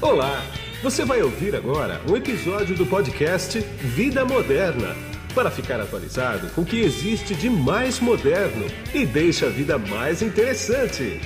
[0.00, 0.42] Olá!
[0.80, 4.94] Você vai ouvir agora um episódio do podcast Vida Moderna
[5.34, 8.64] para ficar atualizado com o que existe de mais moderno
[8.94, 11.20] e deixa a vida mais interessante.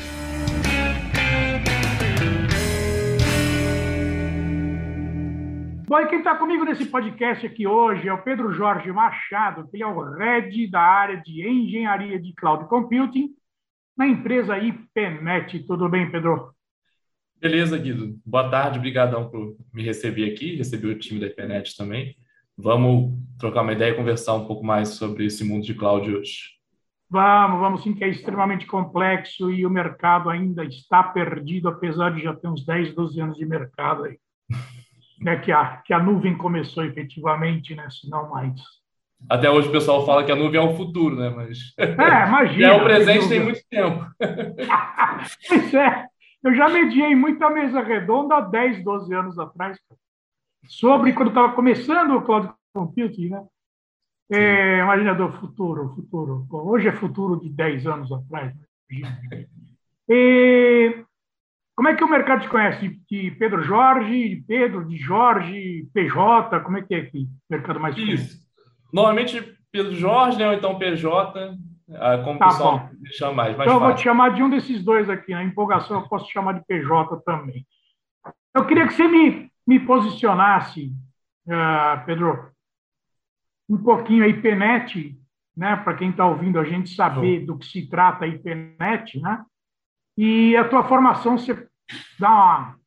[5.87, 9.77] Bom, e quem está comigo nesse podcast aqui hoje é o Pedro Jorge Machado, que
[9.77, 13.35] ele é o head da área de engenharia de cloud computing
[13.95, 15.59] na empresa IPNet.
[15.67, 16.55] Tudo bem, Pedro?
[17.43, 18.17] Beleza, Guido.
[18.25, 22.17] Boa tarde, obrigadão por me receber aqui, receber o time da IPNet também.
[22.57, 26.51] Vamos trocar uma ideia e conversar um pouco mais sobre esse mundo de cloud hoje.
[27.11, 32.23] Vamos, vamos sim, que é extremamente complexo e o mercado ainda está perdido, apesar de
[32.23, 34.19] já ter uns 10, 12 anos de mercado aí.
[35.21, 38.55] né, que, a, que a nuvem começou efetivamente, né, se não mais.
[39.29, 41.29] Até hoje o pessoal fala que a nuvem é o futuro, né?
[41.29, 41.75] Mas.
[41.77, 41.93] É,
[42.29, 42.69] imagina.
[42.71, 44.07] é o presente tem muito tempo.
[45.49, 46.12] pois é.
[46.43, 49.79] Eu já mediei muita mesa redonda há 10, 12 anos atrás,
[50.67, 53.47] sobre quando estava começando o cloud computing, né?
[54.31, 56.47] É, imagina do futuro, futuro.
[56.49, 58.55] Bom, hoje é futuro de 10 anos atrás.
[58.91, 59.47] Né?
[60.09, 61.05] E,
[61.77, 62.89] como é que o mercado te conhece?
[63.11, 66.61] De Pedro Jorge, de Pedro, de Jorge, PJ?
[66.61, 67.29] Como é que é aqui?
[67.51, 68.43] O mercado mais Isso.
[68.93, 70.49] Normalmente Pedro Jorge, né?
[70.49, 71.59] ou então PJ.
[71.95, 72.91] Ah, como tá pessoal bom.
[73.13, 75.33] chama mais, mais Então, eu vou te chamar de um desses dois aqui.
[75.33, 77.67] Na empolgação, eu posso te chamar de PJ também.
[78.55, 80.93] Eu queria que você me, me posicionasse,
[81.47, 82.51] uh, Pedro,
[83.69, 85.19] um pouquinho a IPNET,
[85.57, 89.45] né, para quem está ouvindo a gente saber do que se trata a IPNET, né?
[90.17, 91.67] E a tua formação, você
[92.19, 92.79] dá uma,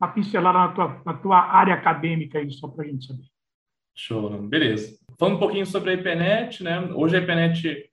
[0.00, 3.24] uma pincelada na tua, na tua área acadêmica aí, só para a gente saber.
[3.94, 4.98] Show, beleza.
[5.18, 6.80] Falando um pouquinho sobre a IPNET, né?
[6.92, 7.87] Hoje a IPNET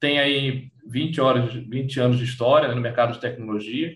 [0.00, 3.94] tem aí 20, horas, 20 anos de história né, no mercado de tecnologia.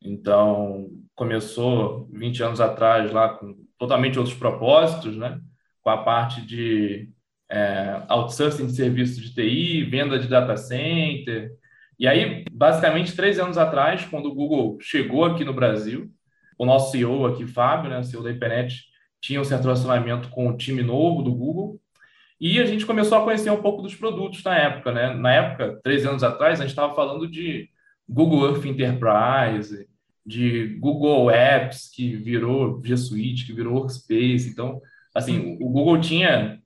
[0.00, 5.40] Então, começou 20 anos atrás lá com totalmente outros propósitos, né?
[5.82, 7.10] Com a parte de
[7.50, 11.52] é, outsourcing de serviços de TI, venda de data center.
[11.98, 16.10] E aí, basicamente, três anos atrás, quando o Google chegou aqui no Brasil,
[16.58, 18.84] o nosso CEO aqui, Fábio, né, CEO da IPNET,
[19.20, 21.80] tinha um certo relacionamento com o time novo do Google,
[22.44, 25.14] e a gente começou a conhecer um pouco dos produtos na época, né?
[25.14, 27.70] Na época, três anos atrás, a gente estava falando de
[28.08, 29.88] Google Earth Enterprise,
[30.26, 34.48] de Google Apps, que virou G Suite, que virou Workspace.
[34.50, 34.80] Então,
[35.14, 36.58] assim, o Google tinha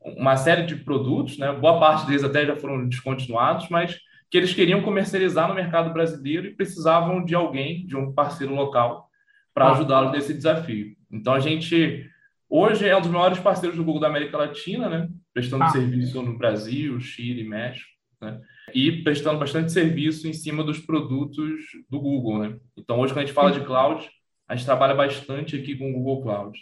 [0.00, 1.52] uma série de produtos, né?
[1.52, 3.98] Boa parte deles até já foram descontinuados, mas
[4.30, 9.10] que eles queriam comercializar no mercado brasileiro e precisavam de alguém, de um parceiro local,
[9.52, 10.94] para ajudá-los nesse desafio.
[11.10, 12.08] Então, a gente
[12.56, 15.08] hoje é um dos maiores parceiros do Google da América Latina, né?
[15.32, 15.70] prestando ah.
[15.70, 18.40] serviço no Brasil, Chile, México, né?
[18.72, 22.38] e prestando bastante serviço em cima dos produtos do Google.
[22.38, 22.56] Né?
[22.76, 24.08] Então, hoje, quando a gente fala de cloud,
[24.46, 26.58] a gente trabalha bastante aqui com o Google Cloud.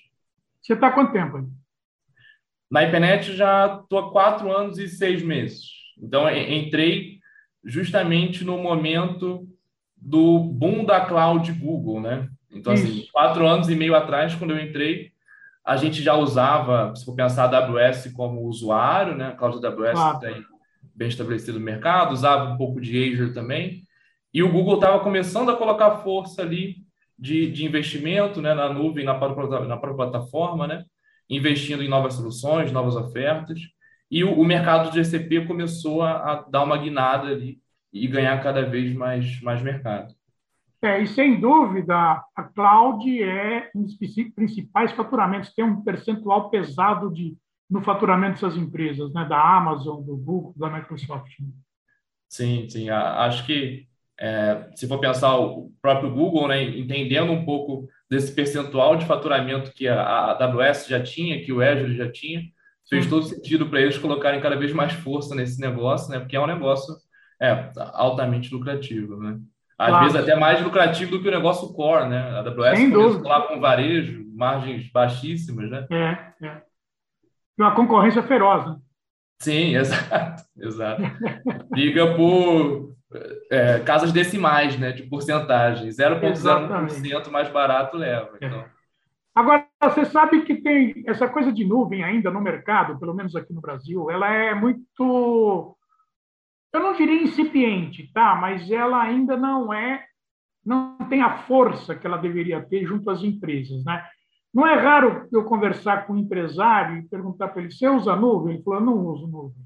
[0.63, 1.47] Você está há quanto tempo?
[2.71, 5.65] Na IPNET já estou há quatro anos e seis meses.
[6.01, 7.19] Então, entrei
[7.63, 9.47] justamente no momento
[9.97, 12.29] do boom da cloud Google, né?
[12.51, 15.12] Então, assim, quatro anos e meio atrás, quando eu entrei,
[15.65, 19.29] a gente já usava, se for pensar a AWS como usuário, né?
[19.29, 20.19] A cloud AWS claro.
[20.19, 20.45] tem
[20.95, 23.83] bem estabelecido no mercado, usava um pouco de Azure também.
[24.35, 26.77] E o Google estava começando a colocar força ali
[27.19, 30.85] de, de investimento né, na nuvem, na própria, na própria plataforma, né?
[31.29, 33.61] investindo em novas soluções, novas ofertas.
[34.11, 37.59] E o, o mercado de GCP começou a, a, dar uma guinada ali
[37.93, 40.15] e ganhar cada vez mais, mais mercado.
[40.85, 41.95] É, e sem dúvida,
[42.35, 43.95] a cloud é um dos
[44.35, 47.37] principais faturamentos, tem um percentual pesado de,
[47.71, 49.25] no faturamento dessas empresas, né?
[49.25, 51.31] da Amazon, do Google, da Microsoft.
[52.29, 52.91] Sim, sim.
[52.91, 53.87] Acho que
[54.19, 59.73] é, se for pensar o próprio Google, né, entendendo um pouco desse percentual de faturamento
[59.73, 62.43] que a, a AWS já tinha, que o Azure já tinha,
[62.89, 66.41] fez todo sentido para eles colocarem cada vez mais força nesse negócio, né, porque é
[66.41, 66.95] um negócio
[67.41, 69.17] é, altamente lucrativo.
[69.17, 69.39] Né?
[69.83, 70.05] Às claro.
[70.05, 72.19] vezes até mais lucrativo do que o negócio core, né?
[72.19, 75.87] A AWS Sem começou lá com varejo, margens baixíssimas, né?
[75.91, 76.63] É, é.
[77.59, 78.77] Uma concorrência feroz, né?
[79.41, 81.03] Sim, exato, exato.
[81.73, 82.95] Liga por
[83.51, 84.93] é, casas decimais, né?
[84.93, 85.89] De porcentagem.
[85.89, 88.39] 0,01% mais barato leva.
[88.41, 88.47] É.
[88.47, 88.65] Então.
[89.35, 93.53] Agora, você sabe que tem essa coisa de nuvem ainda no mercado, pelo menos aqui
[93.53, 95.77] no Brasil, ela é muito
[96.73, 98.35] eu não diria incipiente, tá?
[98.35, 100.05] Mas ela ainda não é,
[100.65, 104.05] não tem a força que ela deveria ter junto às empresas, né?
[104.55, 108.55] Não é raro eu conversar com um empresário e perguntar para ele: você usa nuvem?
[108.55, 109.63] Ele falou: não uso nuvem.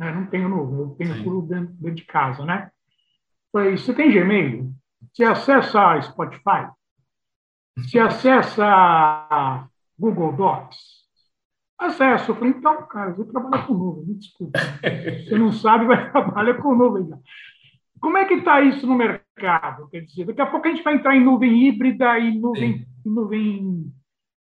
[0.00, 2.70] É, não tenho nuvem, eu tenho tudo dentro, dentro, de casa, né?
[3.50, 4.72] Falei: você tem Gmail?
[5.12, 6.70] Você acessa Spotify?
[7.76, 9.68] Você acessa
[9.98, 10.91] Google Docs?
[11.86, 12.30] Acesso.
[12.30, 14.58] Eu falei, então, cara, eu vou trabalhar com nuvem, me desculpa.
[15.24, 17.08] Você não sabe, vai trabalhar com nuvem.
[18.00, 19.88] Como é que está isso no mercado?
[19.88, 23.92] Quer dizer, daqui a pouco a gente vai entrar em nuvem híbrida e nuvem, nuvem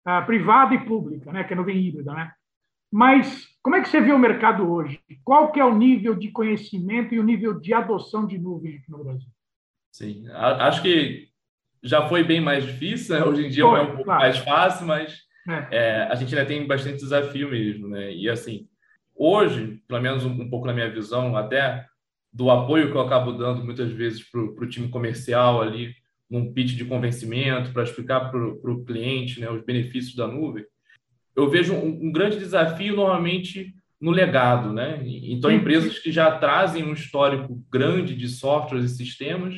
[0.06, 1.44] uh, privada e pública, né?
[1.44, 2.12] que é nuvem híbrida.
[2.12, 2.32] Né?
[2.92, 5.00] Mas como é que você vê o mercado hoje?
[5.24, 8.90] Qual que é o nível de conhecimento e o nível de adoção de nuvem aqui
[8.90, 9.28] no Brasil?
[9.92, 11.28] Sim, acho que
[11.82, 13.24] já foi bem mais difícil, né?
[13.24, 14.20] hoje em dia foi, é um pouco claro.
[14.20, 15.18] mais fácil, mas
[15.48, 15.68] é.
[15.70, 17.88] É, a gente ainda tem bastante desafio mesmo.
[17.88, 18.14] Né?
[18.14, 18.68] E assim,
[19.14, 21.86] hoje, pelo menos um, um pouco na minha visão, até
[22.32, 25.94] do apoio que eu acabo dando muitas vezes para o time comercial ali,
[26.30, 30.64] num pitch de convencimento, para explicar para o cliente né, os benefícios da nuvem,
[31.34, 35.00] eu vejo um, um, grande desafio normalmente no legado, né?
[35.04, 39.54] Então, empresas que já trazem um histórico grande de softwares e sistemas,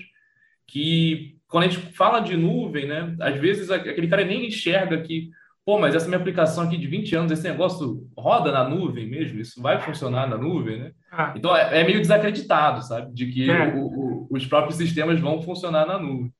[0.66, 5.30] que quando a gente fala de nuvem, né, às vezes aquele cara nem enxerga que,
[5.64, 9.40] pô, mas essa minha aplicação aqui de 20 anos, esse negócio roda na nuvem mesmo,
[9.40, 10.92] isso vai funcionar na nuvem, né?
[11.10, 11.32] Ah.
[11.36, 13.74] Então, é, é, meio desacreditado, sabe, de que é.
[13.74, 16.32] o, o, os próprios sistemas vão funcionar na nuvem.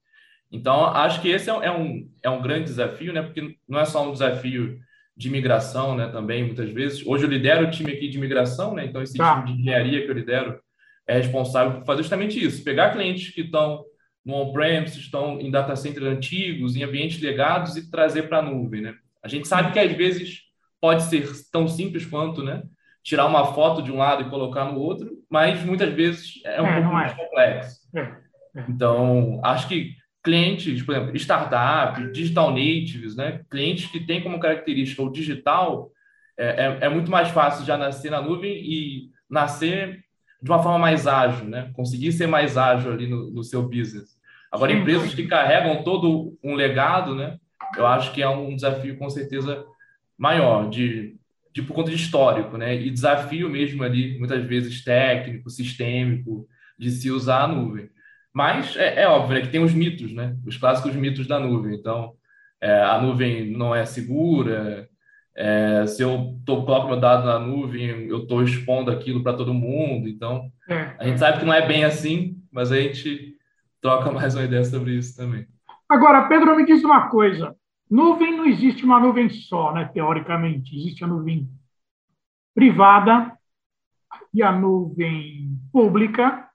[0.51, 3.23] Então, acho que esse é, é, um, é um grande desafio, né?
[3.23, 4.79] Porque não é só um desafio
[5.17, 7.07] de migração, né, também, muitas vezes.
[7.07, 9.37] Hoje eu lidero o time aqui de migração, né, então esse tá.
[9.37, 10.59] time de engenharia que eu lidero
[11.07, 13.85] é responsável por fazer justamente isso, pegar clientes que estão
[14.25, 18.81] no on-premise, estão em data centers antigos, em ambientes legados e trazer para a nuvem,
[18.81, 18.95] né.
[19.23, 20.41] A gente sabe que às vezes
[20.81, 22.63] pode ser tão simples quanto, né,
[23.03, 26.67] tirar uma foto de um lado e colocar no outro, mas muitas vezes é um
[26.67, 27.15] é, pouco mais é.
[27.15, 27.81] complexo.
[27.95, 28.65] É, é.
[28.69, 33.41] Então, acho que clientes, por exemplo, startup, digital natives, né?
[33.51, 35.91] clientes que têm como característica o digital,
[36.39, 40.05] é, é, é, muito mais fácil já nascer na nuvem e nascer
[40.41, 41.71] de uma forma mais ágil, né?
[41.75, 44.17] conseguir ser mais ágil ali no, no seu business.
[44.51, 47.39] Agora, empresas que carregam todo um legado, né?
[47.77, 49.65] Eu acho que é um desafio com certeza
[50.17, 51.17] maior, de,
[51.53, 52.75] de por conta de histórico, né?
[52.75, 56.47] e desafio mesmo ali, muitas vezes técnico, sistêmico,
[56.79, 57.91] de se usar a nuvem.
[58.33, 60.35] Mas é, é óbvio né, que tem os mitos, né?
[60.47, 61.75] Os clássicos mitos da nuvem.
[61.75, 62.15] Então,
[62.61, 64.89] é, a nuvem não é segura.
[65.37, 69.53] É, se eu tô, coloco meu dado na nuvem, eu estou expondo aquilo para todo
[69.53, 70.09] mundo.
[70.09, 70.51] Então,
[70.99, 73.37] a gente sabe que não é bem assim, mas a gente
[73.81, 75.47] troca mais uma ideia sobre isso também.
[75.89, 77.55] Agora, Pedro, me diz uma coisa.
[77.93, 79.85] Nuvem não existe uma nuvem só, né?
[79.85, 81.47] Teoricamente, existe a nuvem
[82.55, 83.37] privada
[84.33, 86.49] e a nuvem pública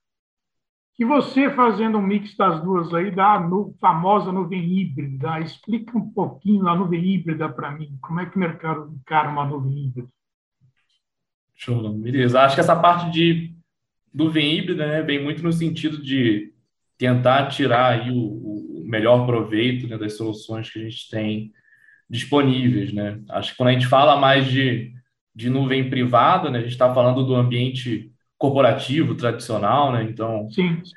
[0.95, 6.09] que você fazendo um mix das duas aí, da nu, famosa nuvem híbrida, explica um
[6.09, 7.95] pouquinho a nuvem híbrida para mim.
[8.01, 10.09] Como é que o mercado encara uma nuvem híbrida?
[11.53, 12.41] Show, beleza.
[12.41, 13.55] Acho que essa parte de
[14.11, 16.51] nuvem híbrida né, vem muito no sentido de
[16.97, 18.56] tentar tirar aí o, o
[18.87, 21.51] melhor proveito né, das soluções que a gente tem
[22.09, 22.93] disponíveis.
[22.93, 23.19] Né?
[23.29, 24.93] Acho que quando a gente fala mais de,
[25.35, 30.03] de nuvem privada, né, a gente está falando do ambiente corporativo tradicional, né?
[30.03, 30.47] Então,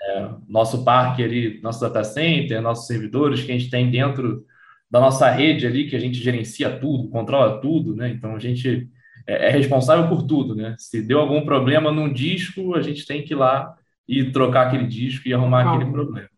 [0.03, 4.45] é, nosso parque ali, nosso data center, nossos servidores que a gente tem dentro
[4.91, 8.11] da nossa rede ali, que a gente gerencia tudo, controla tudo, né?
[8.11, 8.91] Então, a gente
[9.27, 10.75] é, é responsável por tudo, né?
[10.79, 13.75] Se deu algum problema num disco, a gente tem que ir lá
[14.07, 15.75] e trocar aquele disco e arrumar ah.
[15.75, 16.29] aquele problema.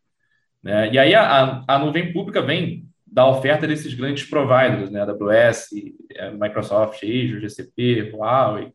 [0.62, 0.92] Né?
[0.92, 5.02] E aí a, a nuvem pública vem da oferta desses grandes providers, né?
[5.02, 5.68] AWS,
[6.14, 8.72] é, Microsoft, Azure, GCP, Huawei,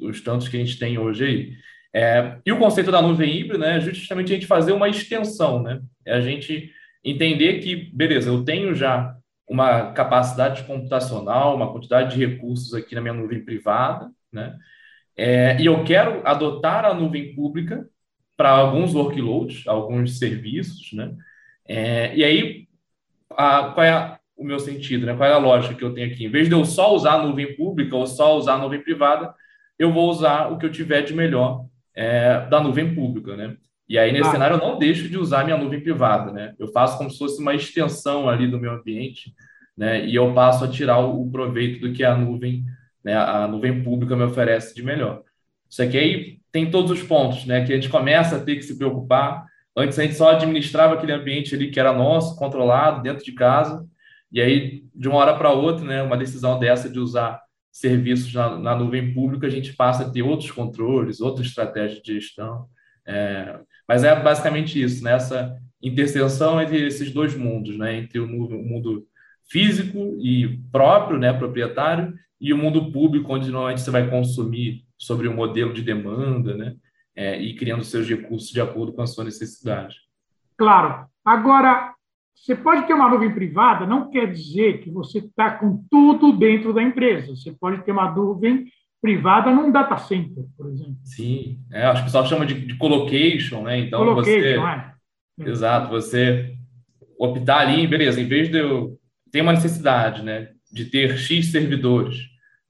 [0.00, 1.52] os tantos que a gente tem hoje aí.
[1.92, 5.62] É, e o conceito da nuvem híbrida né, é justamente a gente fazer uma extensão,
[5.62, 5.80] né?
[6.06, 6.70] É a gente
[7.04, 9.14] entender que, beleza, eu tenho já
[9.48, 14.56] uma capacidade computacional, uma quantidade de recursos aqui na minha nuvem privada, né?
[15.16, 17.86] É, e eu quero adotar a nuvem pública
[18.38, 21.12] para alguns workloads, alguns serviços, né?
[21.66, 22.68] É, e aí,
[23.32, 25.16] a, qual é a, o meu sentido, né?
[25.16, 26.24] Qual é a lógica que eu tenho aqui?
[26.24, 29.34] Em vez de eu só usar a nuvem pública ou só usar a nuvem privada,
[29.76, 31.66] eu vou usar o que eu tiver de melhor
[31.96, 33.56] é, da nuvem pública, né?
[33.88, 34.32] E aí, nesse ah.
[34.32, 36.54] cenário, eu não deixo de usar minha nuvem privada, né?
[36.60, 39.34] Eu faço como se fosse uma extensão ali do meu ambiente,
[39.76, 40.06] né?
[40.06, 42.64] E eu passo a tirar o proveito do que a nuvem,
[43.02, 43.16] né?
[43.16, 45.24] A nuvem pública me oferece de melhor.
[45.68, 47.64] Isso aqui aí tem todos os pontos, né?
[47.64, 49.46] Que a gente começa a ter que se preocupar.
[49.76, 53.86] Antes a gente só administrava aquele ambiente ali que era nosso, controlado, dentro de casa.
[54.30, 56.02] E aí, de uma hora para outra, né?
[56.02, 60.22] Uma decisão dessa de usar serviços na, na, nuvem pública, a gente passa a ter
[60.22, 62.66] outros controles, outras estratégias de gestão.
[63.06, 65.12] É, mas é basicamente isso, né?
[65.12, 67.96] essa interseção entre esses dois mundos, né?
[67.96, 69.06] entre o mundo
[69.48, 71.32] físico e próprio, né?
[71.32, 76.56] proprietário, e o mundo público, onde normalmente você vai consumir sobre o modelo de demanda
[76.56, 76.74] né?
[77.14, 79.96] É, e criando seus recursos de acordo com a sua necessidade.
[80.56, 81.06] Claro.
[81.24, 81.94] Agora,
[82.34, 86.72] você pode ter uma nuvem privada, não quer dizer que você está com tudo dentro
[86.72, 87.34] da empresa.
[87.34, 88.66] Você pode ter uma nuvem
[89.00, 90.96] privada num data center, por exemplo.
[91.04, 93.78] Sim, é, acho que o pessoal chama de, de colocation, né?
[93.78, 95.50] Então colocation, você, é.
[95.50, 96.56] exato, você
[97.18, 98.98] optar ali, beleza, em vez de eu
[99.30, 102.16] ter uma necessidade, né, de ter x servidores,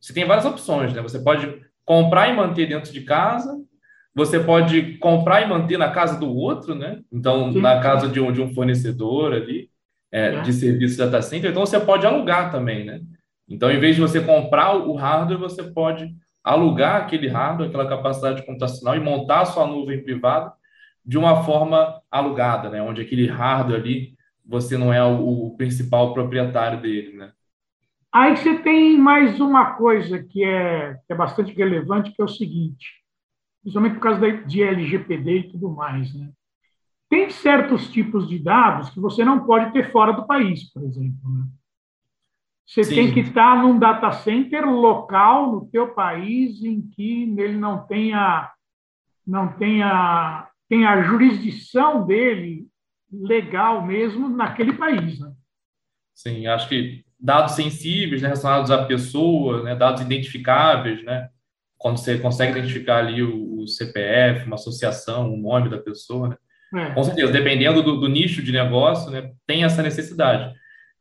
[0.00, 1.02] você tem várias opções, né?
[1.02, 1.46] Você pode
[1.88, 3.58] comprar e manter dentro de casa,
[4.14, 7.00] você pode comprar e manter na casa do outro, né?
[7.10, 7.62] Então, Sim.
[7.62, 9.70] na casa de um, de um fornecedor ali,
[10.12, 10.40] é, é.
[10.42, 13.00] de serviço data center, então você pode alugar também, né?
[13.48, 16.14] Então, em vez de você comprar o hardware, você pode
[16.44, 20.52] alugar aquele hardware, aquela capacidade computacional e montar a sua nuvem privada
[21.02, 22.82] de uma forma alugada, né?
[22.82, 24.12] Onde aquele hardware ali
[24.44, 27.32] você não é o, o principal proprietário dele, né?
[28.12, 32.28] Aí você tem mais uma coisa que é, que é bastante relevante, que é o
[32.28, 32.86] seguinte,
[33.62, 36.30] principalmente por causa de LGPD e tudo mais, né?
[37.10, 41.30] Tem certos tipos de dados que você não pode ter fora do país, por exemplo.
[41.30, 41.46] Né?
[42.66, 42.94] Você Sim.
[42.94, 48.52] tem que estar num data center local no teu país em que ele não tenha
[49.26, 52.66] não tenha tenha a jurisdição dele
[53.10, 55.32] legal mesmo naquele país, né?
[56.14, 61.28] Sim, acho que dados sensíveis né, relacionados à pessoa, né, dados identificáveis, né?
[61.76, 66.36] Quando você consegue identificar ali o, o CPF, uma associação, o nome da pessoa, né?
[66.74, 66.90] É.
[66.90, 70.54] Com certeza, dependendo do, do, nicho de negócio, né, tem essa necessidade.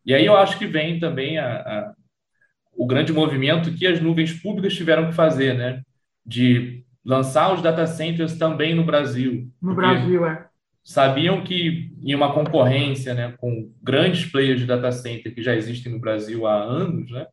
[0.06, 1.94] E aí eu acho que vem também a, a,
[2.74, 5.82] o grande movimento que as nuvens públicas tiveram que fazer, né?
[6.26, 9.52] De lançar os data centers também no Brasil.
[9.62, 10.48] No Brasil, é.
[10.88, 15.92] Sabiam que em uma concorrência né, com grandes players de data center que já existem
[15.92, 17.28] no Brasil há anos, né?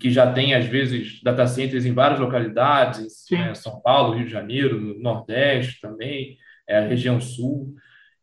[0.00, 4.32] que já tem, às vezes, data centers em várias localidades, né, São Paulo, Rio de
[4.32, 7.74] Janeiro, Nordeste também, é, a região Sul.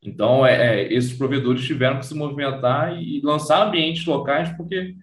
[0.02, 4.96] Então, é, é, esses provedores tiveram que se movimentar e lançar ambientes locais, porque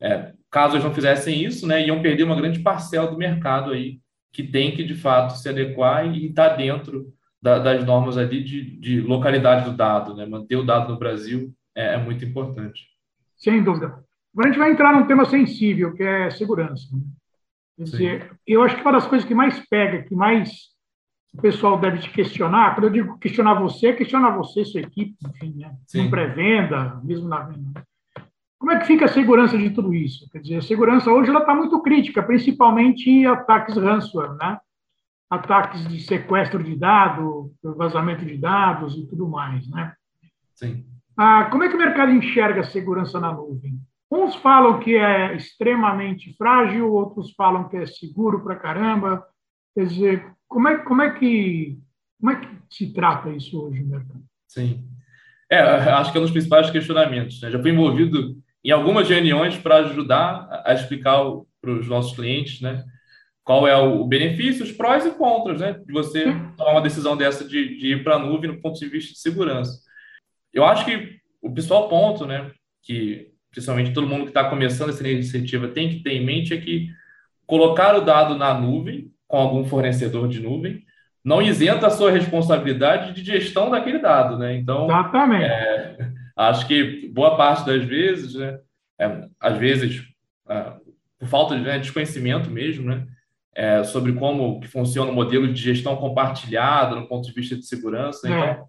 [0.00, 4.00] é, caso eles não fizessem isso, né, iam perder uma grande parcela do mercado aí,
[4.32, 8.44] que tem que, de fato, se adequar e estar tá dentro da, das normas ali
[8.44, 10.14] de, de, localidade do dado.
[10.14, 10.24] Né?
[10.24, 12.86] Manter o dado no Brasil é, é muito importante.
[13.36, 13.86] Sem dúvida.
[14.32, 16.86] Agora a gente vai entrar num tema sensível, que é segurança.
[16.92, 17.02] Né?
[17.76, 20.72] Quer dizer, eu acho que uma das coisas que mais pega, que mais
[21.34, 22.74] o pessoal deve te questionar.
[22.74, 25.74] Quando eu digo questionar você, questionar você, sua equipe, enfim, né?
[25.94, 27.82] em pré-venda, mesmo na venda.
[28.58, 30.28] Como é que fica a segurança de tudo isso?
[30.30, 34.58] Quer dizer, a segurança hoje ela está muito crítica, principalmente ataques ransomware, né?
[35.32, 39.94] Ataques de sequestro de dados, vazamento de dados e tudo mais, né?
[40.54, 40.84] Sim.
[41.16, 43.80] Ah, como é que o mercado enxerga a segurança na nuvem?
[44.10, 49.26] Uns falam que é extremamente frágil, outros falam que é seguro para caramba.
[49.74, 51.78] Quer dizer, como é, como é, que,
[52.20, 54.22] como é que se trata isso hoje, mercado?
[54.46, 54.84] Sim.
[55.50, 57.40] É, acho que é um dos principais questionamentos.
[57.40, 57.50] Né?
[57.50, 61.22] Já fui envolvido em algumas reuniões para ajudar a explicar
[61.58, 62.84] para os nossos clientes né,
[63.44, 66.24] qual é o benefício, os prós e contras né, de você
[66.56, 69.18] tomar uma decisão dessa de, de ir para a nuvem no ponto de vista de
[69.18, 69.80] segurança.
[70.52, 72.50] Eu acho que o principal ponto né,
[72.82, 76.56] que principalmente todo mundo que está começando essa iniciativa tem que ter em mente é
[76.56, 76.88] que
[77.46, 80.84] colocar o dado na nuvem com algum fornecedor de nuvem,
[81.24, 84.56] não isenta a sua responsabilidade de gestão daquele dado, né?
[84.56, 85.44] Então, Exatamente.
[85.44, 88.58] É, acho que boa parte das vezes, né,
[88.98, 90.02] é, às vezes,
[90.48, 90.72] é,
[91.18, 93.06] por falta de né, desconhecimento mesmo, né,
[93.54, 97.66] é, sobre como que funciona o modelo de gestão compartilhada no ponto de vista de
[97.66, 98.28] segurança.
[98.28, 98.30] É.
[98.30, 98.64] Então,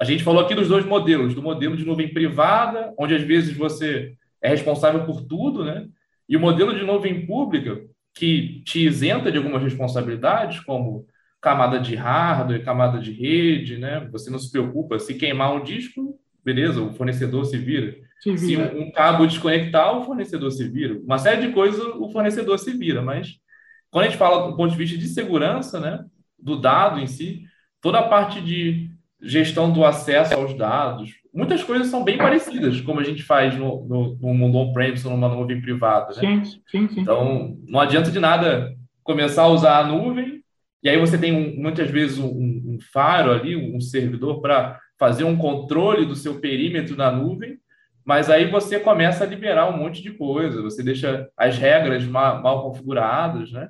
[0.00, 3.56] a gente falou aqui dos dois modelos, do modelo de nuvem privada, onde às vezes
[3.56, 5.86] você é responsável por tudo, né?
[6.28, 7.80] E o modelo de nuvem pública,
[8.14, 11.06] que te isenta de algumas responsabilidades, como
[11.40, 14.06] camada de hardware, camada de rede, né?
[14.12, 17.96] Você não se preocupa se queimar um disco, beleza, o fornecedor se vira.
[18.20, 18.68] Se, vira.
[18.70, 20.98] se um, um, cabo desconectar, o fornecedor se vira.
[21.00, 23.40] Uma série de coisas o fornecedor se vira, mas
[23.90, 26.04] quando a gente fala do ponto de vista de segurança, né,
[26.38, 27.42] do dado em si,
[27.80, 28.90] toda a parte de
[29.20, 33.84] gestão do acesso aos dados, muitas coisas são bem parecidas, como a gente faz no,
[33.86, 36.14] no, no mundo on-premise ou numa nuvem privada.
[36.14, 36.20] Né?
[36.20, 37.00] Sim, sim, sim.
[37.00, 40.42] Então, não adianta de nada começar a usar a nuvem,
[40.82, 45.24] e aí você tem um, muitas vezes um, um, faro ali, um servidor para fazer
[45.24, 47.58] um controle do seu perímetro na nuvem,
[48.04, 52.42] mas aí você começa a liberar um monte de coisa, você deixa as regras mal,
[52.42, 53.68] mal configuradas, né?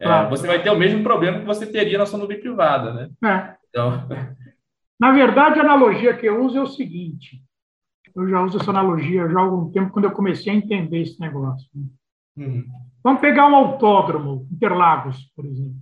[0.00, 3.10] É, Você vai ter o mesmo problema que você teria na sua nuvem privada, né?
[3.22, 3.54] É.
[3.68, 4.08] Então...
[4.98, 7.42] Na verdade, a analogia que eu uso é o seguinte:
[8.14, 11.18] eu já uso essa analogia já há algum tempo, quando eu comecei a entender esse
[11.18, 11.68] negócio.
[11.74, 11.84] Né?
[12.36, 12.66] Uhum.
[13.02, 15.76] Vamos pegar um autódromo, Interlagos, por exemplo.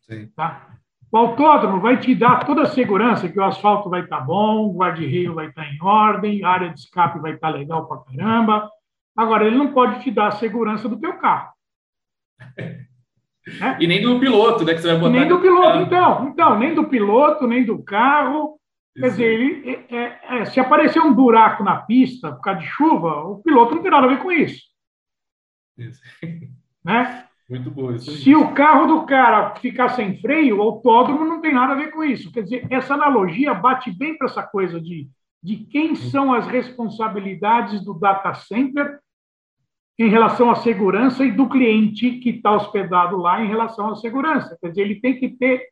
[0.00, 0.28] Sim.
[0.34, 0.78] Tá?
[1.10, 4.68] O autódromo vai te dar toda a segurança que o asfalto vai estar tá bom,
[4.68, 7.86] o guarda-reio vai estar tá em ordem, a área de escape vai estar tá legal
[7.86, 8.70] para caramba.
[9.14, 11.52] Agora, ele não pode te dar a segurança do teu carro.
[13.46, 13.76] Né?
[13.80, 14.74] E nem do piloto, né?
[14.74, 15.82] Que você vai botar nem do piloto, carro.
[15.82, 18.58] então, então, nem do piloto, nem do carro.
[18.94, 22.66] Quer dizer, ele, é, é, é, se aparecer um buraco na pista por causa de
[22.66, 24.60] chuva, o piloto não tem nada a ver com isso.
[25.78, 26.00] isso.
[26.84, 27.28] Né?
[27.48, 28.10] Muito bom isso.
[28.10, 31.92] Se o carro do cara ficar sem freio, o autódromo não tem nada a ver
[31.92, 32.32] com isso.
[32.32, 35.08] Quer dizer, essa analogia bate bem para essa coisa de,
[35.40, 38.98] de quem são as responsabilidades do data center
[39.98, 44.56] em relação à segurança e do cliente que está hospedado lá em relação à segurança.
[44.60, 45.68] Quer dizer, ele tem que ter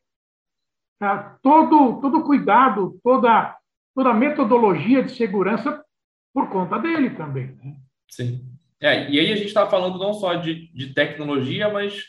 [0.99, 3.57] tá, todo todo cuidado, toda
[3.93, 5.83] toda metodologia de segurança
[6.33, 7.47] por conta dele também.
[7.61, 7.75] Né?
[8.09, 8.45] Sim.
[8.79, 12.03] É, e aí a gente está falando não só de, de tecnologia, mas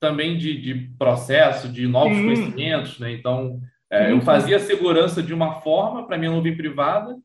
[0.00, 2.24] também de, de processo, de novos Sim.
[2.24, 3.12] conhecimentos, né?
[3.12, 3.60] Então,
[3.90, 7.16] é, eu fazia segurança de uma forma para minha nuvem privada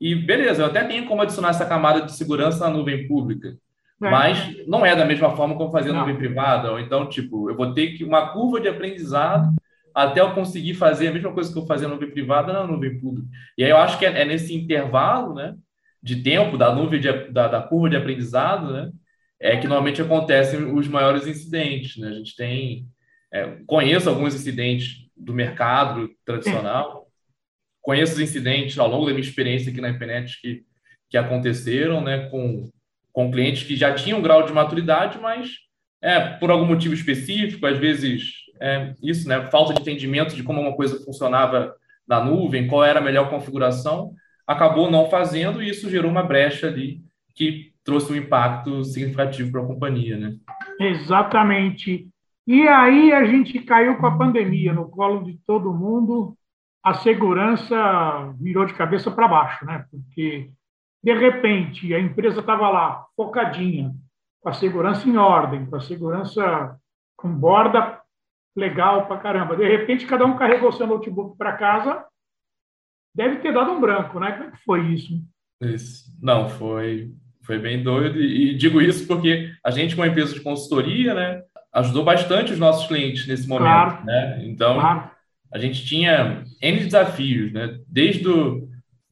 [0.00, 3.56] e beleza, eu até tenho como adicionar essa camada de segurança na nuvem pública.
[4.02, 4.10] É.
[4.10, 6.70] Mas não é da mesma forma como fazer nuvem privada.
[6.70, 9.52] Ou então, tipo, eu vou ter que uma curva de aprendizado
[9.94, 13.00] até eu conseguir fazer a mesma coisa que eu fazia na nuvem privada na nuvem
[13.00, 13.28] pública.
[13.56, 15.56] E aí eu acho que é, é nesse intervalo, né,
[16.00, 18.92] de tempo da nuvem de, da, da, curva de aprendizado, né,
[19.40, 21.96] é que normalmente acontecem os maiores incidentes.
[21.96, 22.08] Né?
[22.08, 22.86] A gente tem,
[23.32, 27.08] é, conheço alguns incidentes do mercado tradicional,
[27.82, 30.62] conheço os incidentes ao longo da minha experiência aqui na internet que,
[31.10, 32.70] que aconteceram, né, com
[33.18, 35.50] com clientes que já tinham um grau de maturidade, mas
[36.00, 40.60] é, por algum motivo específico, às vezes é, isso, né, falta de entendimento de como
[40.60, 41.74] uma coisa funcionava
[42.06, 44.12] na nuvem, qual era a melhor configuração,
[44.46, 47.00] acabou não fazendo e isso gerou uma brecha ali
[47.34, 50.36] que trouxe um impacto significativo para a companhia, né?
[50.78, 52.06] Exatamente.
[52.46, 56.36] E aí a gente caiu com a pandemia no colo de todo mundo,
[56.84, 59.84] a segurança virou de cabeça para baixo, né?
[59.90, 60.52] Porque
[61.08, 63.94] de repente, a empresa estava lá, focadinha,
[64.42, 66.78] com a segurança em ordem, com a segurança
[67.16, 67.98] com borda
[68.54, 69.56] legal para caramba.
[69.56, 72.04] De repente, cada um carregou seu notebook para casa.
[73.14, 74.32] Deve ter dado um branco, né?
[74.32, 75.14] Como é que foi isso?
[75.62, 76.14] Isso.
[76.20, 77.10] Não, foi,
[77.42, 78.20] foi bem doido.
[78.20, 82.86] E, digo isso porque a gente, como empresa de consultoria, né, ajudou bastante os nossos
[82.86, 83.64] clientes nesse momento.
[83.64, 84.04] Claro.
[84.04, 84.44] Né?
[84.44, 85.10] Então, claro.
[85.54, 87.78] a gente tinha N desafios, né?
[87.88, 88.67] Desde o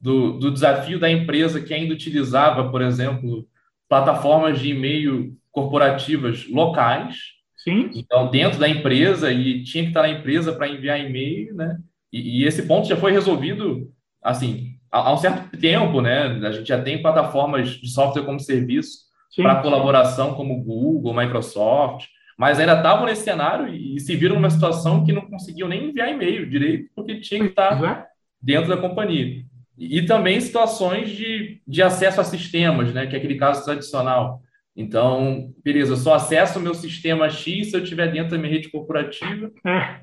[0.07, 3.45] do, do desafio da empresa que ainda utilizava, por exemplo,
[3.89, 7.17] plataformas de e-mail corporativas locais.
[7.57, 7.91] Sim.
[7.93, 11.77] Então, dentro da empresa, e tinha que estar na empresa para enviar e-mail, né?
[12.13, 13.91] E, e, esse ponto já foi resolvido,
[14.23, 16.39] assim, há, há, um certo tempo, né?
[16.47, 22.07] A gente já tem plataformas de software como serviço para colaboração, como Google, Microsoft,
[22.39, 25.89] mas ainda estavam nesse cenário e, e se viram numa situação que não conseguiam nem
[25.89, 28.07] enviar e-mail direito, porque tinha que estar é.
[28.41, 29.45] dentro da companhia.
[29.79, 33.07] E também situações de, de acesso a sistemas, né?
[33.07, 34.41] que é aquele caso tradicional.
[34.75, 38.53] Então, beleza, eu só acesso o meu sistema X se eu estiver dentro da minha
[38.53, 39.51] rede corporativa.
[39.65, 40.01] É.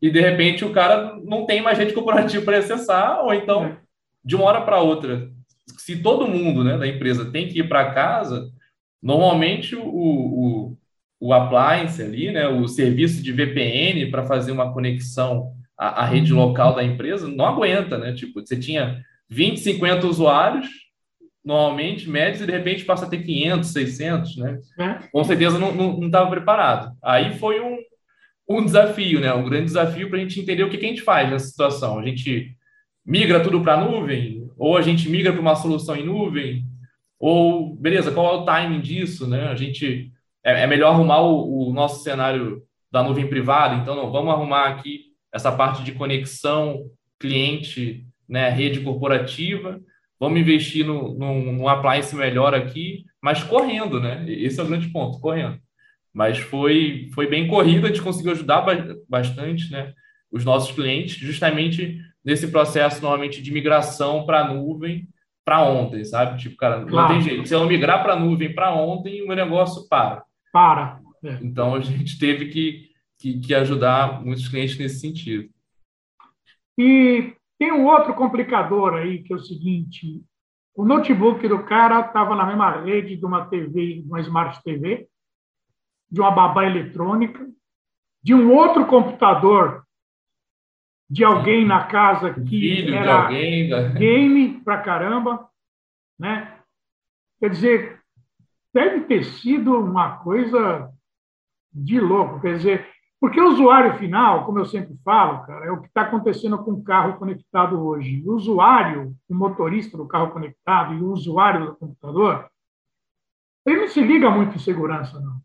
[0.00, 3.76] E, de repente, o cara não tem mais rede corporativa para acessar, ou então, é.
[4.24, 5.30] de uma hora para outra,
[5.78, 8.50] se todo mundo né, da empresa tem que ir para casa,
[9.02, 10.78] normalmente o, o,
[11.20, 16.32] o appliance ali, né, o serviço de VPN para fazer uma conexão à, à rede
[16.32, 18.12] local da empresa, não aguenta, né?
[18.12, 20.68] Tipo, você tinha 20, 50 usuários,
[21.44, 24.58] normalmente, médios, e de repente passa a ter 500, 600, né?
[24.78, 24.94] É.
[25.12, 26.96] Com certeza não estava preparado.
[27.02, 27.78] Aí foi um,
[28.48, 29.32] um desafio, né?
[29.32, 31.98] Um grande desafio para a gente entender o que, que a gente faz nessa situação.
[31.98, 32.56] A gente
[33.04, 34.50] migra tudo para a nuvem?
[34.58, 36.64] Ou a gente migra para uma solução em nuvem?
[37.18, 39.48] Ou, beleza, qual é o timing disso, né?
[39.48, 40.10] A gente...
[40.44, 44.68] É, é melhor arrumar o, o nosso cenário da nuvem privada, então não, vamos arrumar
[44.68, 49.80] aqui essa parte de conexão cliente né, rede corporativa,
[50.18, 54.24] vamos investir no, no, no appliance melhor aqui, mas correndo, né?
[54.28, 55.58] Esse é o grande ponto, correndo.
[56.12, 58.64] Mas foi, foi bem corrido, a gente conseguiu ajudar
[59.08, 59.92] bastante né,
[60.30, 65.08] os nossos clientes, justamente nesse processo, normalmente, de migração para a nuvem
[65.44, 66.40] para ontem, sabe?
[66.40, 67.14] Tipo, cara, não claro.
[67.14, 67.46] tem jeito.
[67.46, 70.24] Se eu migrar para a nuvem para ontem, o meu negócio para.
[70.52, 71.00] Para.
[71.24, 71.38] É.
[71.40, 75.48] Então, a gente teve que, que, que ajudar muitos clientes nesse sentido.
[76.76, 80.22] E tem um outro complicador aí, que é o seguinte:
[80.74, 85.08] o notebook do cara estava na mesma rede de uma TV, de uma Smart TV,
[86.10, 87.46] de uma babá eletrônica,
[88.22, 89.84] de um outro computador
[91.08, 93.88] de alguém na casa que era alguém, né?
[93.90, 95.48] game pra caramba,
[96.18, 96.58] né?
[97.38, 98.00] Quer dizer,
[98.74, 100.90] deve ter sido uma coisa
[101.72, 102.40] de louco.
[102.40, 106.02] Quer dizer, Porque o usuário final, como eu sempre falo, cara, é o que está
[106.02, 108.22] acontecendo com o carro conectado hoje.
[108.26, 112.46] O usuário, o motorista do carro conectado e o usuário do computador,
[113.64, 115.40] ele não se liga muito em segurança, não.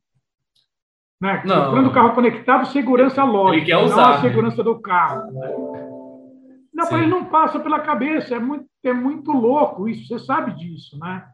[1.21, 1.41] Né?
[1.45, 1.65] Não.
[1.65, 4.21] Falando do carro conectado, segurança lógica, não a né?
[4.21, 5.31] segurança do carro.
[6.73, 10.53] Não, para ele não passa pela cabeça, é muito, é muito louco isso, você sabe
[10.55, 11.25] disso, né?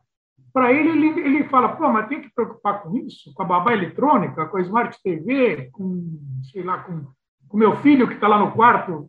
[0.57, 3.73] Para ele, ele, ele fala, pô, mas tem que preocupar com isso, com a babá
[3.73, 6.19] eletrônica, com a Smart TV, com,
[6.51, 7.05] sei lá, com
[7.51, 9.07] o meu filho que está lá no quarto,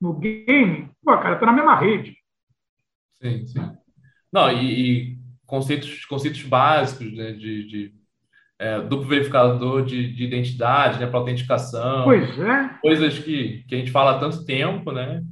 [0.00, 0.90] no game.
[1.04, 2.16] Pô, cara, está na mesma rede.
[3.20, 3.70] Sim, sim.
[4.32, 7.94] Não, e, e conceitos, conceitos básicos né, de, de
[8.58, 12.04] é, duplo verificador de, de identidade, né, para autenticação.
[12.04, 12.70] Pois é.
[12.80, 15.22] Coisas que, que a gente fala há tanto tempo, né?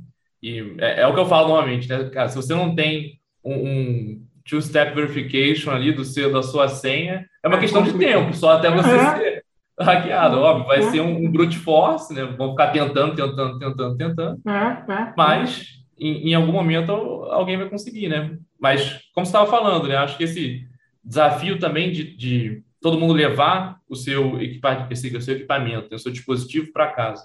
[0.43, 2.11] E é, é o que eu falo normalmente, né?
[2.11, 7.27] Cara, se você não tem um, um two-step verification ali do seu, da sua senha,
[7.43, 9.17] é uma é questão de tempo, só até você é.
[9.17, 9.45] ser
[9.81, 10.67] hackeado, óbvio.
[10.67, 10.91] Vai é.
[10.91, 12.25] ser um, um, brute force, né?
[12.25, 14.41] Vão ficar tentando, tentando, tentando, tentando.
[14.47, 15.15] É, é.
[15.17, 15.67] Mas
[15.99, 18.37] em, em, algum momento alguém vai conseguir, né?
[18.61, 19.97] Mas, como você estava falando, né?
[19.97, 20.67] Acho que esse
[21.03, 25.97] desafio também de, de todo mundo levar o seu, equipa, esse, o seu equipamento, né?
[25.97, 27.25] o seu dispositivo para casa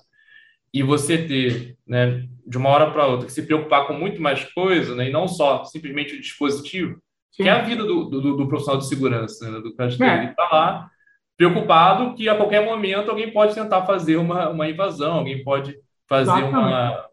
[0.74, 4.44] e você ter, né, de uma hora para outra, que se preocupar com muito mais
[4.54, 7.02] coisa, né, e não só simplesmente o dispositivo,
[7.32, 7.44] Sim.
[7.44, 10.18] que é a vida do, do, do, profissional de segurança, né, do cadeiro, é.
[10.18, 10.90] ele está lá
[11.38, 15.74] preocupado que a qualquer momento alguém pode tentar fazer uma, uma invasão, alguém pode
[16.08, 17.06] fazer uma,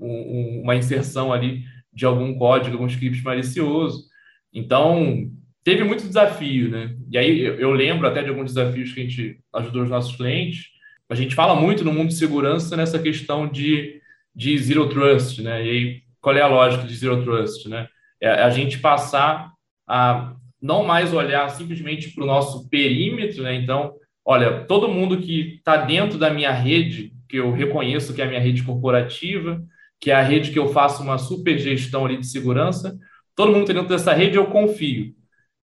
[0.00, 4.04] um, uma inserção ali de algum código, algum script malicioso.
[4.52, 5.30] Então,
[5.62, 6.96] teve muito desafio, né?
[7.10, 10.16] E aí eu, eu lembro até de alguns desafios que a gente ajudou os nossos
[10.16, 10.74] clientes,
[11.08, 14.00] a gente fala muito no mundo de segurança nessa questão de,
[14.34, 15.64] de zero trust, né?
[15.64, 17.86] E aí, qual é a lógica de zero trust, né?
[18.20, 19.52] É a gente passar
[19.86, 23.54] a não mais olhar simplesmente para o nosso perímetro, né?
[23.54, 23.92] Então,
[24.24, 28.28] olha, todo mundo que está dentro da minha rede, que eu reconheço que é a
[28.28, 29.62] minha rede corporativa,
[30.00, 32.96] que é a rede que eu faço uma super gestão ali de segurança,
[33.34, 35.14] todo mundo tá dentro dessa rede eu confio.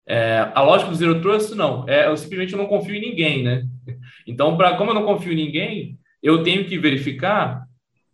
[0.06, 1.88] É, a lógica do Zero Trust, não.
[1.88, 3.62] É, eu simplesmente não confio em ninguém, né?
[4.26, 7.64] Então, pra, como eu não confio em ninguém, eu tenho que verificar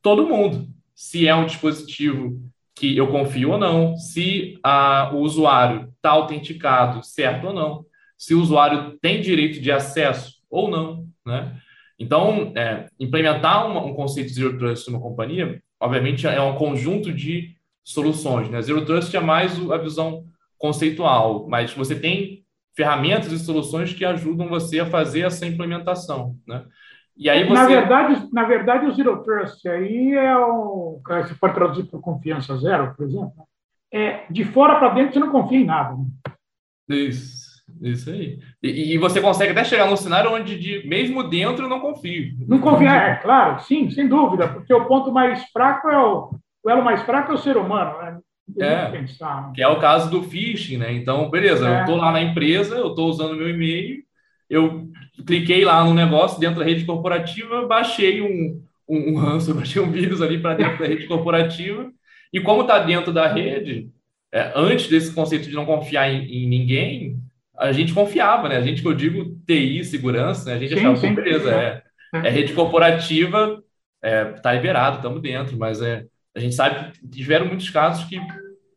[0.03, 0.69] todo mundo.
[0.95, 2.39] Se é um dispositivo
[2.75, 7.85] que eu confio ou não, se a, o usuário está autenticado, certo ou não,
[8.17, 11.57] se o usuário tem direito de acesso ou não, né?
[11.99, 17.13] Então, é, implementar uma, um conceito de Zero Trust numa companhia, obviamente, é um conjunto
[17.13, 18.63] de soluções, né?
[18.63, 20.25] Zero Trust é mais a visão
[20.59, 22.45] conceitual, mas você tem
[22.77, 26.65] ferramentas e soluções que ajudam você a fazer essa implementação, né?
[27.17, 27.55] E aí você...
[27.55, 31.01] Na verdade, na verdade, o Zero Trust aí é o...
[31.05, 33.49] Você pode traduzir para confiança zero, por exemplo.
[33.93, 35.95] É, de fora para dentro, você não confia em nada.
[35.97, 36.97] Né?
[36.97, 38.39] Isso, isso aí.
[38.63, 42.35] E, e, você consegue até chegar num cenário onde, de, mesmo dentro, eu não confio.
[42.47, 46.31] Não confia, é, claro, sim, sem dúvida, porque o ponto mais fraco é o...
[46.65, 48.19] O elo mais fraco é o ser humano, né?
[48.61, 49.05] É,
[49.55, 50.93] que é o caso do phishing, né?
[50.93, 51.77] Então, beleza, é.
[51.77, 54.03] eu estou lá na empresa, eu estou usando meu e-mail,
[54.49, 54.89] eu
[55.27, 59.91] cliquei lá no negócio dentro da rede corporativa, baixei um, um, um ranço, baixei um
[59.91, 61.91] vírus ali para dentro da rede corporativa,
[62.37, 63.91] e como está dentro da rede,
[64.31, 67.19] é, antes desse conceito de não confiar em, em, ninguém,
[67.57, 68.57] a gente confiava, né?
[68.57, 70.57] A gente que eu digo TI, segurança, né?
[70.57, 73.63] a gente sim, achava, sim, beleza, é, é, rede corporativa,
[74.03, 76.05] é, tá liberado, estamos dentro, mas é
[76.37, 78.21] a gente sabe que tiveram muitos casos que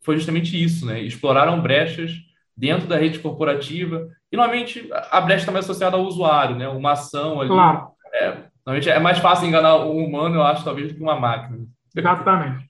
[0.02, 1.02] foi justamente isso, né?
[1.02, 2.14] Exploraram brechas
[2.56, 4.08] dentro da rede corporativa.
[4.32, 6.70] E, normalmente, a brecha está mais associada ao usuário, né?
[6.70, 7.50] Uma ação ali.
[7.50, 7.90] Claro.
[8.14, 11.60] É, normalmente é mais fácil enganar um humano, eu acho, talvez, do que uma máquina.
[11.94, 12.69] Exatamente.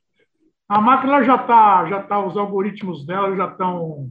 [0.69, 4.07] A máquina já está, já tá, os algoritmos dela já estão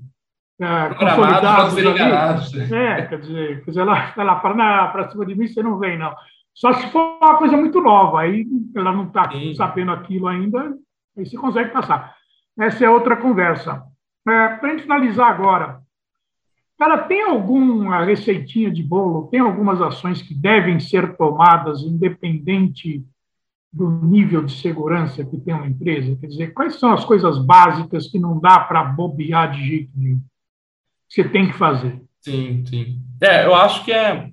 [0.60, 1.74] é, consolidados.
[1.74, 2.54] Para enganados.
[2.72, 6.12] É, quer dizer, quer dizer ela, ela para cima de mim, você não vem, não.
[6.52, 8.44] Só se for uma coisa muito nova, aí
[8.74, 10.74] ela não está sabendo aquilo ainda,
[11.16, 12.16] aí você consegue passar.
[12.58, 13.84] Essa é outra conversa.
[14.28, 15.78] É, Para a gente finalizar agora,
[16.76, 23.04] cara, tem alguma receitinha de bolo, tem algumas ações que devem ser tomadas independente
[23.72, 26.16] do nível de segurança que tem uma empresa?
[26.16, 30.22] Quer dizer, quais são as coisas básicas que não dá para bobear de jeito nenhum?
[31.08, 32.02] Você tem que fazer?
[32.20, 33.00] Sim, sim.
[33.20, 34.30] É, eu acho que é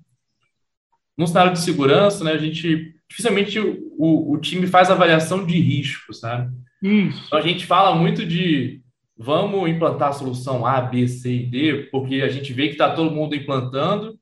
[1.18, 6.14] no cenário de segurança, né, a gente dificilmente o, o time faz avaliação de risco,
[6.14, 6.54] sabe?
[6.82, 7.24] Isso.
[7.28, 8.82] Então a gente fala muito de
[9.18, 12.94] vamos implantar a solução A, B, C e D, porque a gente vê que está
[12.94, 14.20] todo mundo implantando,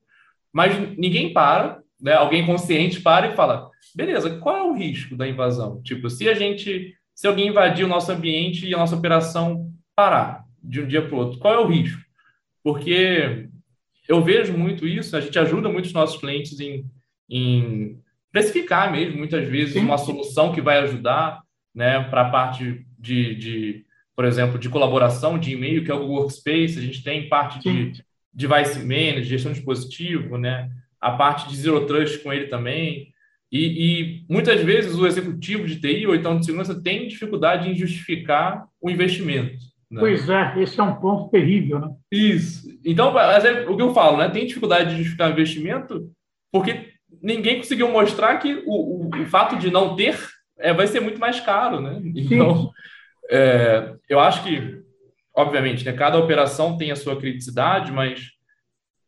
[0.52, 2.14] mas ninguém para, né?
[2.14, 5.82] Alguém consciente para e fala, beleza, qual é o risco da invasão?
[5.82, 10.44] Tipo, se a gente, se alguém invadir o nosso ambiente e a nossa operação parar
[10.62, 12.02] de um dia para o outro, qual é o risco?
[12.62, 13.48] Porque
[14.08, 16.86] eu vejo muito isso, a gente ajuda muitos nossos clientes em,
[17.30, 17.98] em
[18.34, 21.42] precificar mesmo, muitas vezes, uma solução que vai ajudar
[21.74, 26.08] né, para a parte de, de, por exemplo, de colaboração de e-mail, que é o
[26.08, 30.70] Workspace, a gente tem parte de device management, gestão de dispositivo, né,
[31.04, 33.12] a parte de Zero Trust com ele também.
[33.52, 37.76] E, e, muitas vezes o executivo de TI ou então de segurança tem dificuldade em
[37.76, 39.58] justificar o investimento.
[39.92, 40.00] Né?
[40.00, 41.90] Pois é, esse é um ponto terrível, né?
[42.12, 42.68] Isso.
[42.84, 44.30] Então, é o que eu falo, né?
[44.30, 46.10] Tem dificuldade de justificar o investimento
[46.52, 50.18] porque ninguém conseguiu mostrar que o, o, o fato de não ter
[50.58, 52.02] é, vai ser muito mais caro, né?
[52.16, 52.72] Então,
[53.30, 54.82] é, eu acho que,
[55.36, 58.33] obviamente, né, cada operação tem a sua criticidade, mas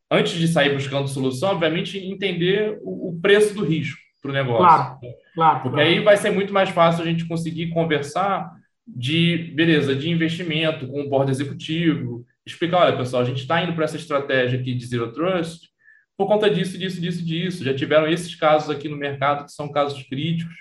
[0.09, 4.65] antes de sair buscando solução, obviamente, entender o, o preço do risco para o negócio.
[4.65, 4.99] Claro,
[5.33, 5.61] claro.
[5.61, 5.89] Porque claro.
[5.89, 8.51] aí vai ser muito mais fácil a gente conseguir conversar
[8.87, 13.73] de, beleza, de investimento com o board executivo, explicar, olha, pessoal, a gente está indo
[13.73, 15.69] para essa estratégia aqui de Zero Trust
[16.17, 17.63] por conta disso, disso, disso, disso.
[17.63, 20.55] Já tiveram esses casos aqui no mercado que são casos críticos,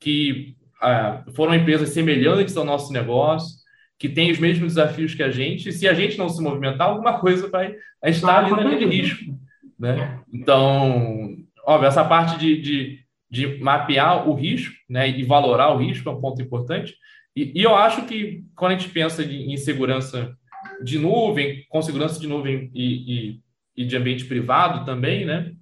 [0.00, 3.56] que ah, foram empresas semelhantes ao nosso negócio,
[3.98, 6.88] que têm os mesmos desafios que a gente, e se a gente não se movimentar,
[6.88, 9.38] alguma coisa vai estar ali na linha de risco.
[9.78, 10.20] Né?
[10.32, 16.08] Então, óbvio, essa parte de, de, de, mapear o risco né, e valorar o risco
[16.08, 16.94] é um ponto importante.
[17.34, 20.36] E, e eu acho que quando a gente pensa em segurança
[20.82, 23.40] de nuvem, com segurança de nuvem e, e,
[23.76, 25.52] e de ambiente privado também, né,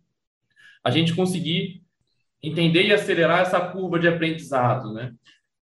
[0.83, 1.83] a gente conseguir
[2.42, 5.12] entender e acelerar essa curva de aprendizado, né?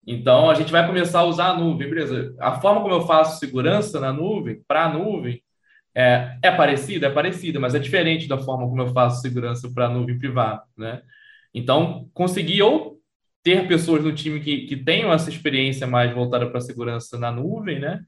[0.07, 2.35] Então, a gente vai começar a usar a nuvem, beleza?
[2.41, 5.43] A forma como eu faço segurança na nuvem, para a nuvem,
[5.95, 7.07] é, é parecida?
[7.07, 10.63] É parecida, mas é diferente da forma como eu faço segurança para a nuvem privada,
[10.77, 11.03] né?
[11.55, 12.99] Então, conseguir ou
[13.43, 17.31] ter pessoas no time que, que tenham essa experiência mais voltada para a segurança na
[17.31, 18.01] nuvem, né?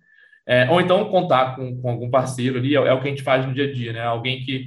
[0.46, 3.22] É, ou então contar com, com algum parceiro ali, é, é, o que a gente
[3.22, 4.02] faz no dia a dia, né?
[4.02, 4.66] Alguém que,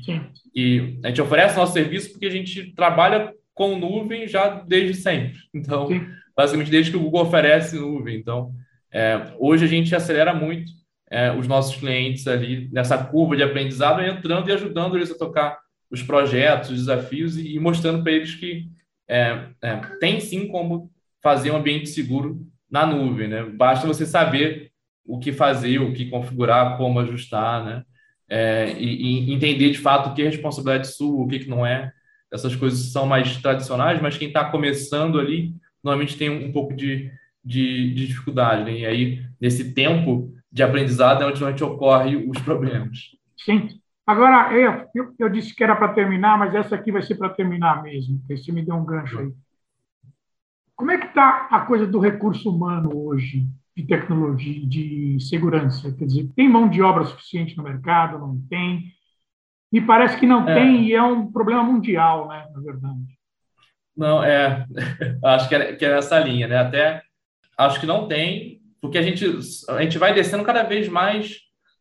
[0.53, 5.37] que a gente oferece nosso serviço porque a gente trabalha com nuvem já desde sempre.
[5.53, 6.07] Então, Sim.
[6.37, 8.15] Basicamente, desde que o Google oferece nuvem.
[8.15, 8.53] Então,
[8.93, 10.71] é, hoje a gente acelera muito
[11.09, 15.57] é, os nossos clientes ali nessa curva de aprendizado, entrando e ajudando eles a tocar
[15.89, 18.67] os projetos, os desafios e, e mostrando para eles que
[19.09, 20.91] é, é, tem sim como
[21.23, 23.27] fazer um ambiente seguro na nuvem.
[23.27, 23.43] Né?
[23.43, 24.71] Basta você saber
[25.03, 27.83] o que fazer, o que configurar, como ajustar, né?
[28.29, 31.65] É, e, e, entender de fato o que é responsabilidade sua, o que, que não
[31.65, 31.93] é
[32.29, 35.53] essas coisas são mais tradicionais, mas quem está começando ali
[35.87, 37.11] normalmente tem um, pouco de,
[37.43, 38.65] de, de dificuldade.
[38.65, 38.79] Né?
[38.79, 42.97] E aí, nesse tempo de aprendizado, é onde normalmente ocorre os problemas.
[43.37, 43.69] Sim.
[44.05, 47.29] Agora, eu, eu, eu disse que era para terminar, mas essa aqui vai ser para
[47.29, 49.31] terminar mesmo, porque você me deu um gancho aí.
[50.75, 55.91] Como é que está a coisa do recurso humano hoje, de tecnologia, de segurança?
[55.93, 58.19] Quer dizer, tem mão de obra suficiente no mercado?
[58.19, 58.85] Não tem?
[59.71, 60.53] Me parece que não é.
[60.53, 63.16] tem e é um problema mundial, né, na verdade.
[63.97, 64.65] Não, é.
[65.25, 66.57] acho que é, que é essa linha, né?
[66.57, 67.01] Até
[67.57, 69.25] acho que não tem, porque a gente,
[69.69, 71.39] a gente vai descendo cada vez mais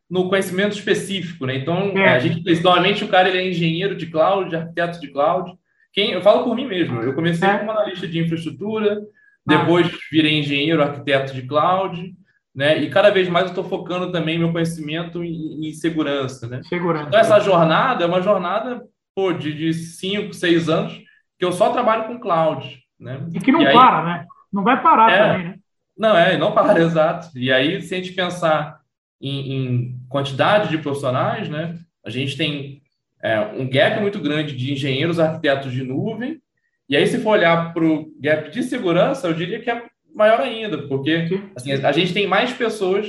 [0.09, 1.57] no conhecimento específico, né?
[1.57, 2.09] Então, é.
[2.09, 5.53] a gente, normalmente o cara ele é engenheiro de cloud, arquiteto de cloud.
[5.93, 7.03] Quem, eu falo por mim mesmo.
[7.03, 7.59] Eu comecei é.
[7.59, 9.03] como analista de infraestrutura,
[9.45, 9.99] depois ah.
[10.11, 12.15] virei engenheiro, arquiteto de cloud,
[12.55, 12.79] né?
[12.79, 16.63] E cada vez mais eu estou focando também meu conhecimento em, em, segurança, né?
[16.69, 17.09] Segurança.
[17.09, 18.83] Então essa jornada é uma jornada
[19.15, 21.06] pô, de, de cinco, seis anos
[21.39, 23.21] que eu só trabalho com cloud, né?
[23.33, 24.27] E que não e para, aí, né?
[24.53, 25.59] Não vai parar é, também, né?
[25.97, 27.37] Não é, não para, exato.
[27.39, 28.81] E aí se a gente pensar
[29.21, 31.79] em, em quantidade de profissionais, né?
[32.05, 32.83] A gente tem
[33.23, 36.41] é, um gap muito grande de engenheiros, arquitetos de nuvem.
[36.89, 39.83] E aí se for olhar para o gap de segurança, eu diria que é
[40.15, 43.09] maior ainda, porque assim, a gente tem mais pessoas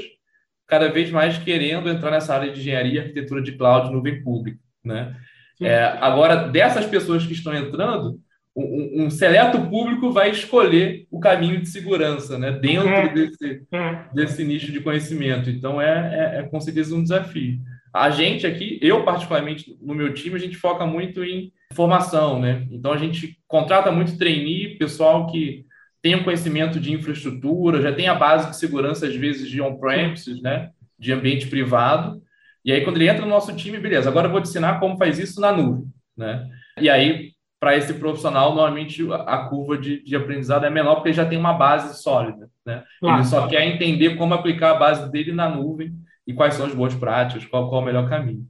[0.68, 4.60] cada vez mais querendo entrar nessa área de engenharia e arquitetura de cloud nuvem pública.
[4.84, 5.16] Né?
[5.62, 8.20] É, agora, dessas pessoas que estão entrando,
[8.56, 12.52] um, um, seleto público vai escolher o caminho de segurança né?
[12.52, 13.13] dentro é.
[13.13, 14.04] desse, é.
[14.13, 15.50] desse nicho de conhecimento.
[15.50, 17.60] Então, é, é, é com certeza um desafio.
[17.93, 22.67] A gente aqui, eu particularmente no meu time, a gente foca muito em formação, né?
[22.72, 25.65] Então a gente contrata muito trainee, pessoal que
[26.02, 30.41] tem um conhecimento de infraestrutura, já tem a base de segurança, às vezes, de on-premises,
[30.41, 30.70] né?
[30.98, 32.22] de ambiente privado.
[32.67, 34.97] E aí, quando ele entra no nosso time, beleza, agora eu vou te ensinar como
[34.97, 35.86] faz isso na nuvem.
[36.17, 36.45] Né?
[36.77, 41.15] E aí, para esse profissional, normalmente a curva de, de, aprendizado é menor, porque ele
[41.15, 42.49] já tem uma base sólida.
[42.65, 42.84] Né?
[42.99, 43.21] Claro.
[43.21, 45.93] Ele só quer entender como aplicar a base dele na nuvem
[46.27, 48.45] e quais são as boas práticas, qual, qual é o melhor caminho.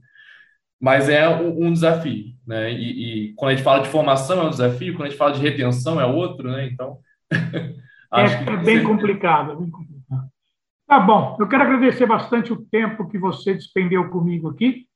[0.80, 2.34] Mas é um, desafio.
[2.44, 2.72] Né?
[2.72, 5.32] E, e, quando a gente fala de formação é um desafio, quando a gente fala
[5.32, 6.50] de retenção é outro.
[6.50, 6.66] Né?
[6.66, 6.98] Então,
[7.30, 9.87] é, é bem complicado, é bem complicado.
[10.88, 14.86] Tá bom, eu quero agradecer bastante o tempo que você despendeu comigo aqui.